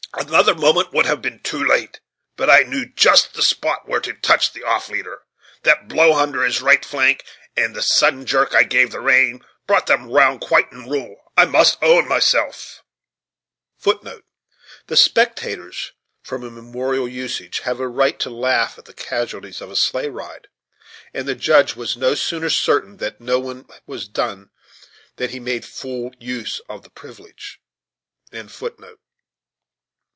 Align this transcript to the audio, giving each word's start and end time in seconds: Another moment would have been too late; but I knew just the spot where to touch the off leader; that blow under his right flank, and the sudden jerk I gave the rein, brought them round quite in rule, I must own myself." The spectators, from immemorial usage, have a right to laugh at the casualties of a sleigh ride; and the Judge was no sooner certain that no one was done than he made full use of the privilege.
Another 0.13 0.53
moment 0.53 0.91
would 0.91 1.05
have 1.05 1.21
been 1.21 1.39
too 1.39 1.65
late; 1.65 2.01
but 2.35 2.49
I 2.49 2.63
knew 2.63 2.85
just 2.85 3.33
the 3.33 3.41
spot 3.41 3.87
where 3.87 4.01
to 4.01 4.13
touch 4.13 4.51
the 4.51 4.61
off 4.61 4.89
leader; 4.89 5.23
that 5.63 5.87
blow 5.87 6.13
under 6.15 6.43
his 6.43 6.61
right 6.61 6.83
flank, 6.83 7.23
and 7.55 7.73
the 7.73 7.81
sudden 7.81 8.25
jerk 8.25 8.53
I 8.53 8.63
gave 8.63 8.91
the 8.91 8.99
rein, 8.99 9.41
brought 9.67 9.87
them 9.87 10.11
round 10.11 10.41
quite 10.41 10.69
in 10.71 10.89
rule, 10.89 11.15
I 11.37 11.45
must 11.45 11.81
own 11.81 12.09
myself." 12.09 12.83
The 13.83 14.23
spectators, 14.97 15.93
from 16.21 16.43
immemorial 16.43 17.07
usage, 17.07 17.59
have 17.59 17.79
a 17.79 17.87
right 17.87 18.19
to 18.19 18.29
laugh 18.29 18.77
at 18.77 18.85
the 18.85 18.93
casualties 18.93 19.61
of 19.61 19.71
a 19.71 19.77
sleigh 19.77 20.09
ride; 20.09 20.49
and 21.13 21.25
the 21.27 21.35
Judge 21.35 21.75
was 21.77 21.95
no 21.97 22.15
sooner 22.15 22.49
certain 22.49 22.97
that 22.97 23.21
no 23.21 23.39
one 23.39 23.65
was 23.87 24.09
done 24.09 24.49
than 25.15 25.29
he 25.29 25.39
made 25.39 25.65
full 25.65 26.11
use 26.19 26.59
of 26.67 26.83
the 26.83 26.89
privilege. 26.91 27.59